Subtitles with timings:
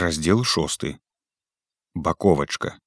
[0.00, 0.98] Раздел шосты.
[1.92, 2.78] Баковочка.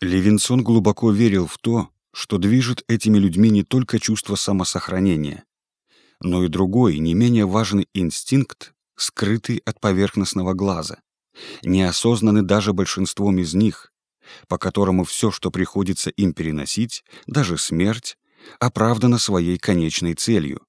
[0.00, 5.44] Левинсон глубоко верил в то, что движет этими людьми не только чувство самосохранения,
[6.18, 11.02] но и другой, не менее важный инстинкт, скрытый от поверхностного глаза,
[11.62, 13.92] неосознанный даже большинством из них,
[14.48, 18.16] по которому все, что приходится им переносить, даже смерть,
[18.60, 20.64] оправдано своей конечной целью,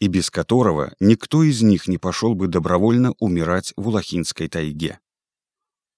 [0.00, 4.98] и без которого никто из них не пошел бы добровольно умирать в Улахінскай тайге.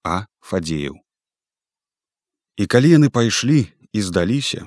[0.04, 0.96] А Фадеяў.
[2.58, 4.66] І калі яны пайшлі і здаліся,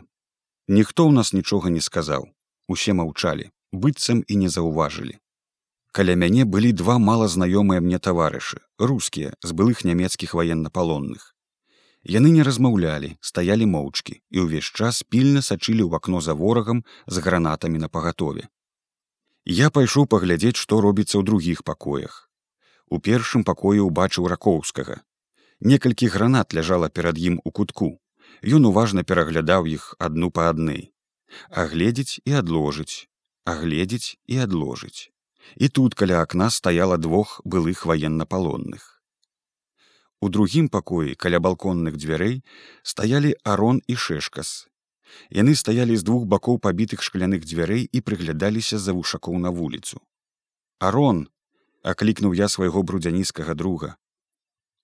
[0.68, 2.32] ніхто ў нас нічога не сказаў.
[2.72, 5.20] Усе маўчалі, быццам і не заўважылі.
[5.92, 11.36] Каля мяне былі два малазнаёмыя мне таварышы, рускія з былых нямецкіх ваеннапалонных.
[12.08, 17.20] Яны не размаўлялі, стаялі моўчкі і ўвесь час пільна сачылі ў акно за ворагам з
[17.20, 18.48] гранатамі на пагатове.
[19.46, 22.30] Я пайшоў паглядзець, што робіцца ў другіх пакоях.
[22.90, 25.02] У першым пакоі ўбачыў ракоўскага.
[25.62, 27.98] Некалькі гранат ляжала перад ім у кутку.
[28.46, 30.94] Ён уважна пераглядаў іх адну па адны.
[31.50, 33.08] Агледзець і адложыць,
[33.46, 35.10] агледзець і адложыць.
[35.56, 39.02] І тут каля акна стаяла двух былых ваеннапалонных.
[40.22, 42.44] У другім пакоі каля балконных дзвярэй
[42.84, 44.70] стаялі арон і шэшкас,
[45.30, 50.02] Яны стаялі з двух бакоў пабітых шкляных дзвярэй і прыглядаліся з-за вушакоў на вуліцу.
[50.80, 51.28] Арон
[51.84, 53.96] аклікнуў я свайго брудзянніскага друга.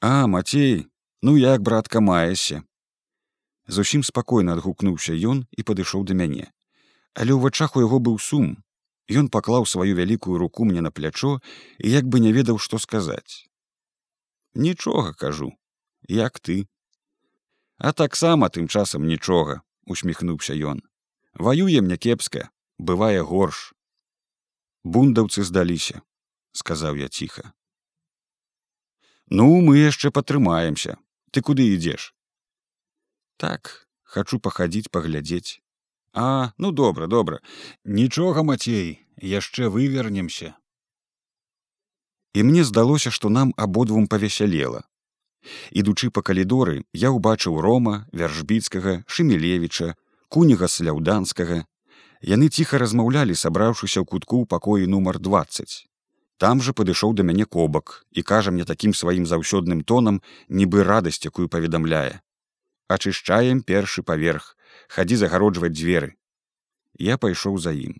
[0.01, 0.87] А мацей,
[1.21, 2.63] ну як братка маешся.
[3.67, 6.47] Зусім спакойна адгукнуўся ён і падышоў да мяне.
[7.13, 8.63] Але ў вачах у яго быў сум.
[9.09, 11.39] Ён паклаў сваю вялікую руку мне на плячо
[11.79, 13.47] і як бы не ведаў, што сказаць.
[14.53, 15.53] Нічога кажу,
[16.07, 16.67] як ты.
[17.77, 20.83] А таксама тым часам нічога усміхнуўся ён.
[21.33, 23.73] Ваюем някепска бывае горш
[24.83, 26.01] бундаўцы здаліся
[26.57, 27.53] сказаў я ціха.
[29.29, 30.97] Ну мы яшчэ патрымаемся.
[31.31, 32.13] Ты куды ідзеш?
[33.37, 35.61] Так хачу пахадзіць паглядзець
[36.13, 37.41] а ну добра добра.
[37.83, 40.55] Нічога мацей яшчэ вывернемся
[42.33, 44.85] і мне здалося што нам абодвум павесялела
[45.71, 49.93] ідучы па калідоры я ўбачыў рома вяржбіцкага шемелевіча
[50.29, 51.59] куніга сляўданскага
[52.31, 55.87] яны ціха размаўлялі сабраўшыся ў кутку ў пакоі нумар 20
[56.37, 61.25] там жа падышоў да мяне кобак і кажа мне такім сваім заўсёдным тонам нібы радасць
[61.25, 62.21] якую паведамляе.
[62.87, 64.55] Ачышчаем першы паверх
[64.87, 66.13] хадзі загароджваць дзверы
[66.97, 67.97] я пайшоў за ім.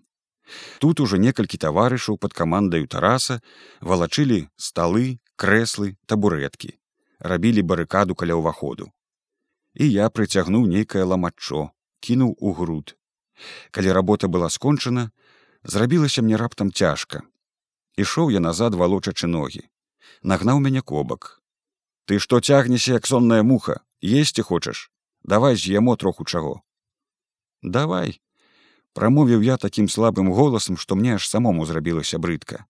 [0.78, 3.42] Тут ужо некалькі таварышаў пад камандаю тараса
[3.80, 6.78] валачылі сталы крэслы табурэткі
[7.18, 8.92] рабілі барыкаду каля ўваходу.
[9.74, 11.70] І я прыцягнуў нейкае ламаччо,
[12.00, 12.96] кінуў у груд.
[13.70, 15.10] Калі работа была скончана,
[15.62, 17.22] зрабілася мне раптам цяжка.
[17.96, 19.66] Ішоў я назад валочачы ногі.
[20.22, 21.42] Нагнаў мяне кобак.
[22.06, 24.90] Ты што цягнешся, як сонная муха, есці хочаш,
[25.22, 26.62] давай з'ямо троху чаго.
[27.62, 28.20] Давай,
[28.94, 32.64] прамовіў я такім слабым голасам, што мне аж самому зрабілася брыдка.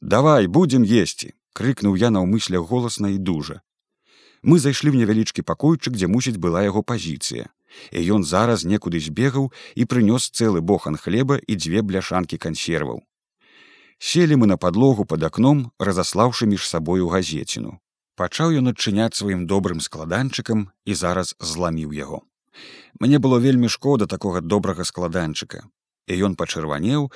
[0.00, 3.60] Давай будзем есці крыкнуў я наўмысля голасна і дужа.
[4.42, 7.50] Мы зайшлі ў невялічкі пакойчык, дзе мусіць была яго пазіцыя.
[7.92, 13.02] І ён зараз некуды збегаў і прынёс цэлы бохан хлеба і дзве бляшанкі кансерваў.
[13.98, 17.78] Селі мы на падлогу пад акном, разаслаўшы між сабою газеціну.
[18.14, 22.22] Пачаў ён адчыняць сваім добрым складанчыкам і зараз зламіў яго.
[22.98, 25.66] Мне было вельмі шкода такога добрага складанчыка.
[26.06, 27.10] І ён пачырванеў,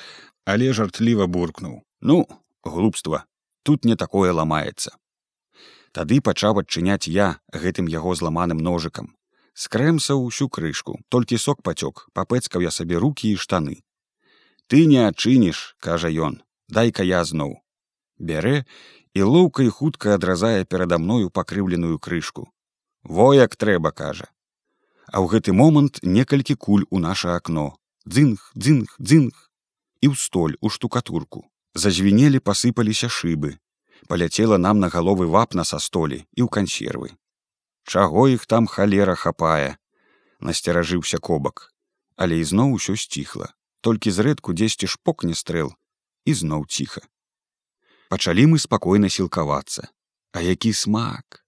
[0.44, 2.26] але жартліва буркнуў: «Ну,
[2.62, 3.25] глупства,
[3.62, 4.93] тут не такое ламаецца.
[5.93, 7.27] Тады пачаў адчыняць я
[7.65, 9.12] гэтым яго зламаным ножыкам.
[9.53, 13.77] Скрэмсаў усю крышку, толькі сок пацёк, папэцкаў я сабе рукі і штаны.
[14.67, 17.61] Ты не адчыніш, кажа ён, дай-ка я зноў.
[18.17, 18.65] Бярэ
[19.12, 22.49] і лоўка і хутка адразае перада мною пакрыўленую крышку.
[23.05, 24.33] Во як трэба, кажа.
[25.12, 27.77] А ў гэты момант некалькі куль у наша акно.
[28.09, 29.37] Дзынг, дзынг, дзынг
[30.00, 33.56] і ў столь у штукатурку зазвінелі пасыпаліся шыбы
[34.09, 37.12] паляцела нам на галовы вапна са столі і ў кансервы
[37.85, 39.79] чаго іх там халера хапае
[40.41, 41.69] насцеражыўся кобак
[42.17, 45.73] але ізноў усё сціхла толькі зрэдку дзесьці шпокне стрэл
[46.25, 47.02] і зноў ціха
[48.12, 49.88] пачалі мы спакойна сілкавацца.
[50.37, 51.41] А які смак!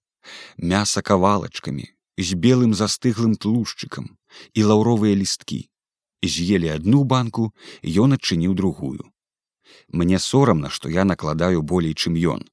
[0.56, 1.84] Мяса кавалачкамі
[2.16, 4.16] з белым застыглым тлушчыкам
[4.56, 5.68] і лаўровыя лісткі.
[6.24, 7.52] З'елі адну банку
[7.84, 9.04] ён адчыніў другую
[9.88, 12.44] Мне сорамна, што я накладаю болей, чым ён.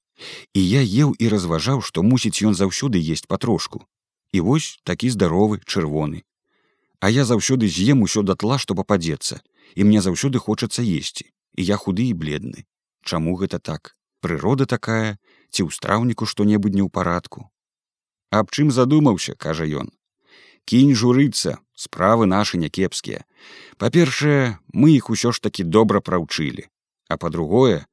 [0.54, 3.86] І я еў і разважаў, што мусіць ён заўсёды есць патрошку.
[4.32, 6.24] І вось такі здаровы чырвоны.
[7.00, 9.42] А я заўсёды з'ем усё датла, што пападзецца,
[9.76, 11.26] і мне заўсёды хочацца есці,
[11.58, 12.66] і я худы і бледны.
[13.04, 13.96] Чаму гэта так?
[14.22, 15.18] прырода такая
[15.50, 17.50] ці ў страўніку што-небудзь не ў парадку
[18.40, 19.90] аб чым задумаўся кажа ён
[20.72, 23.26] кінь журыцца справы нашы някепскія
[23.82, 26.70] па-першае мы іх усё ж такі добра праўчылі
[27.12, 27.86] а па-другое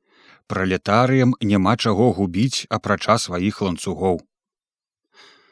[0.49, 4.23] пралетарыям няма чаго губіць апрача сваіх ланцугоў.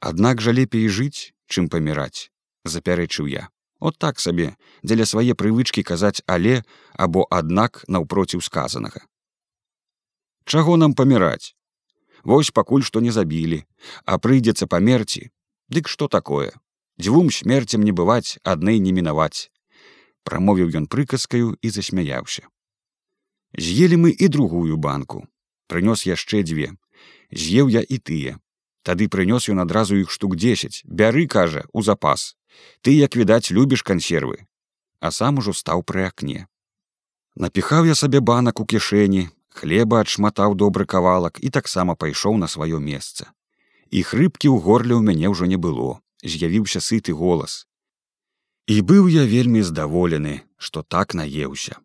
[0.00, 2.30] Аднак жа лепей жыць чым паміраць
[2.64, 3.48] запярэчыў я.
[3.78, 6.62] От так сабе дзеля свае прывычкі казаць але
[6.94, 9.04] або аднак наўпроціў сказанага.
[10.46, 11.52] Чаго нам паміраць?
[12.24, 13.62] Вось пакуль што не забілі
[14.04, 15.28] а прыйдзецца памерці
[15.68, 16.54] дык што такое?
[16.98, 19.52] Дзвюм смерцям не бываць аднай не мінаваць
[20.26, 22.48] прамовіў ён прыказкаю і засмяяўся
[23.56, 25.26] з'елі мы і другую банку.
[25.68, 26.72] Прынёс яшчэ дзве.
[27.32, 28.38] З'еў я і тыя.
[28.86, 30.82] Тады прынёс ён адразу іх штук дзесяць.
[30.84, 32.36] Бяры кажа у запас.
[32.82, 34.46] Ты як відаць любіш кансервы.
[35.00, 36.46] А сам ужо стаў пры акне.
[37.36, 42.78] Напіхаў я сабе банак у кішэні хлеба адшматаў добры кавалак і таксама пайшоў на сваё
[42.80, 43.32] месца.
[43.90, 46.00] І хрыпкі ў горле ў мяне ўжо не было.
[46.22, 47.64] З'явіўся сыты голас.
[48.66, 51.78] І быў я вельмі здаволены, што так наеўся.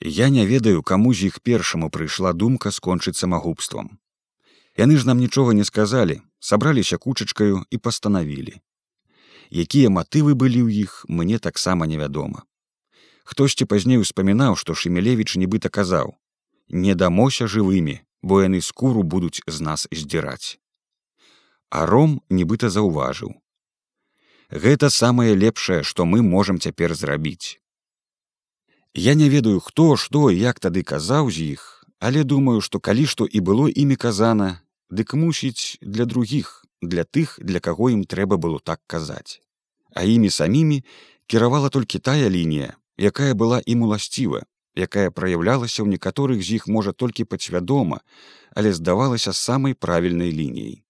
[0.00, 3.98] Я не ведаю, каму з іх першаму прыйшла думка скончыць самагубствам.
[4.76, 8.60] Яны ж нам нічога не сказалі, сабраліся кучачкаю і пастанавілі.
[9.50, 12.48] Якія матывы былі ў іх, мне таксама невядома.
[13.24, 16.16] Хтосьці пазней успамінаў, што Шемелевіч нібыта казаў:
[16.70, 20.60] «Не дамося жывымі, бо яны скуру будуць з нас здзіраць
[21.70, 23.32] а ром нібыта заўважыў
[24.64, 27.59] гэта самае лепшае што мы можам цяпер зрабіць
[28.94, 33.26] я не ведаю хто што як тады казаў з іх але думаю што калі што
[33.26, 34.60] і было імі казана
[34.90, 39.38] дык мусіць для другіх для тых для каго ім трэба было так казаць
[39.94, 40.82] а імі самімі
[41.26, 44.42] кіравала толькі тая лінія якая была ім уласціва
[44.74, 48.02] якая праяўлялася ў некаторых з іх можа толькі падсвядома
[48.58, 50.82] але здавалася самай правільнай лініяй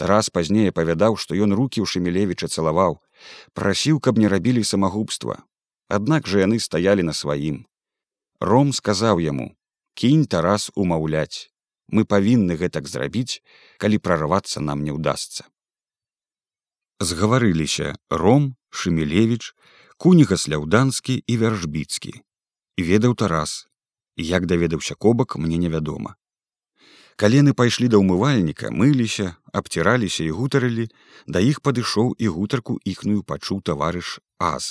[0.00, 2.94] Тарас пазней апавядаў, што ён рукі ў шемелевіча цалаваў,
[3.52, 5.44] прасіў, каб не рабілі самагубства.
[5.90, 7.66] Аднак жа яны стаялі на сваім.
[8.40, 9.46] Ром сказаў яму:
[9.98, 11.50] «Кінь Тарас умаўляць.
[11.90, 13.42] Мы павінны гэтак зрабіць,
[13.82, 15.50] калі прарвацца нам не ўдасся.
[17.02, 19.50] Згаварыліся Ром, Шемелевіч,
[19.98, 22.14] куніга сляўданскі і вяржбіцкі.
[22.78, 23.66] Ведаў Тарас.
[24.16, 26.14] Як даведаўся кобак, мне невядома
[27.20, 29.24] калены пайшлі да ўмывальніка мыліся
[29.58, 30.86] абціраліся і гутарылі
[31.34, 34.12] да іх падышоў і гутарку іхную пачуў таварыш
[34.50, 34.68] аз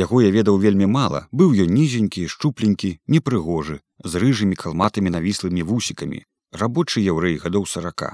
[0.00, 3.80] яго я ведаў вельмі мала быў ён нізенькі шчупленькі непрыгожы
[4.12, 6.20] з рыжымі калматымі навіслымі вусікамі
[6.62, 8.12] рабочы яўрэй гадоў сарака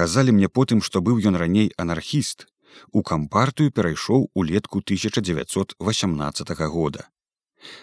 [0.00, 2.46] казалі мне потым што быў ён раней анархіст
[2.92, 7.08] у кампартыю перайшоў улетку 1918 года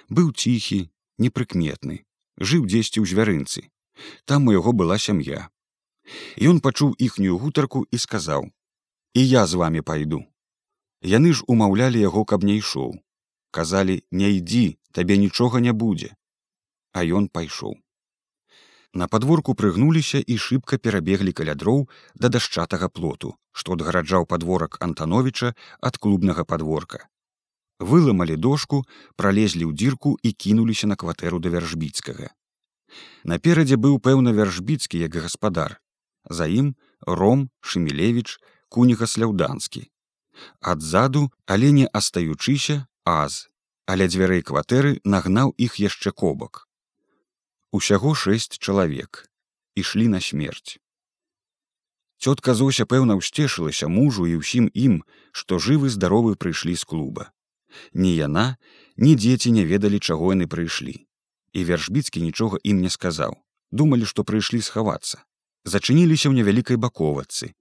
[0.10, 0.80] быў ціхі
[1.26, 2.06] непрыкметны
[2.40, 3.70] жыў дзесьці ў звярынцы
[4.26, 5.50] там у яго была сям'я.
[6.42, 8.50] Ён пачуў іхнюю гутарку і сказаў:
[9.14, 10.26] «І я з вами пайду.
[11.01, 13.00] Яны ж умаўлялі яго, каб не ішоў.
[13.51, 16.16] Казалі: не ідзі, табе нічога не будзе.
[16.92, 17.78] А ён пайшоў.
[18.94, 25.54] На падворку прыгнуліся і шыбка перабеглі каля дроў да дашчатага плоту, што адгараджаў падворак Антановіча
[25.80, 27.06] ад клубнага падворка.
[27.80, 28.84] Выламалі дошку,
[29.16, 32.34] пралезлі ў дзірку і кінуліся на кватэру да вяржбіцкага.
[33.24, 35.80] Наперадзе быў пэўна вяржбіцкі як гаспадар.
[36.26, 39.85] За ім ром шемелевич куніга сляўданскі.
[40.62, 43.50] Адзаду, але не астаючыся аз,
[43.86, 46.68] але дзвярэй кватэры нагнаў іх яшчэ кобак.
[47.72, 49.26] Усяго шэсць чалавек
[49.76, 50.78] ішлі на смерць.
[52.19, 57.31] Цётка Зося пэўна ўсцешылася мужу і ўсім ім, што жывы здаровы прыйшлі з клуба.
[57.94, 58.58] Ні яна,
[58.98, 61.10] ні дзеці не ведалі, чаго яны прыйшлі
[61.54, 63.38] і вяршбіцкі нічога ім не сказаў
[63.72, 65.22] думалі што прыйшлі схавацца
[65.74, 67.52] зачыніліся ў невялікай баковацы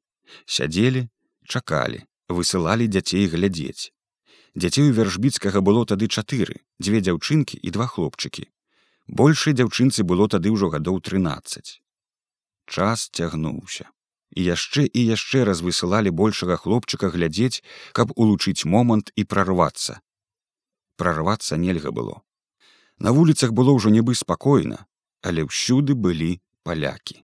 [0.56, 1.08] сядзелі
[1.49, 3.92] чакалі высылалі дзяцей глядзець.
[4.54, 8.49] Дзяцей у вяршбіцкага было тады чатыры дзве дзяўчынкі і два хлопчыкі.
[9.08, 11.80] Большай дзяўчынцы было тады ўжо гадоў трынаццаць.
[12.68, 13.88] Час цягнуўся.
[14.37, 17.64] І яшчэ і яшчэ раз высылалі большага хлопчыка глядзець
[17.97, 20.00] каб улучыць момант і прарвацца.
[20.97, 22.20] Прарвацца нельга было.
[22.99, 24.85] На вуліцах было ўжо нібы спакойна,
[25.23, 27.25] але ўсюды былі палякі.